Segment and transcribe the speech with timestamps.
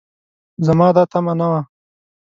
[0.65, 1.61] زما دا تمعه نه وه